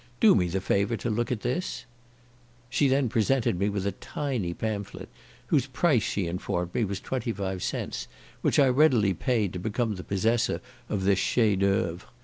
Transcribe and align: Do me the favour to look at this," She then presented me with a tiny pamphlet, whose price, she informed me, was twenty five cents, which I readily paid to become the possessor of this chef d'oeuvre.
Do 0.19 0.33
me 0.33 0.47
the 0.47 0.61
favour 0.61 0.97
to 0.97 1.11
look 1.11 1.31
at 1.31 1.41
this," 1.41 1.85
She 2.71 2.87
then 2.87 3.07
presented 3.07 3.59
me 3.59 3.69
with 3.69 3.85
a 3.85 3.91
tiny 3.91 4.51
pamphlet, 4.51 5.09
whose 5.45 5.67
price, 5.67 6.01
she 6.01 6.25
informed 6.25 6.73
me, 6.73 6.83
was 6.83 6.99
twenty 6.99 7.31
five 7.31 7.61
cents, 7.61 8.07
which 8.41 8.57
I 8.57 8.67
readily 8.69 9.13
paid 9.13 9.53
to 9.53 9.59
become 9.59 9.97
the 9.97 10.03
possessor 10.03 10.59
of 10.89 11.03
this 11.03 11.19
chef 11.19 11.59
d'oeuvre. 11.59 12.07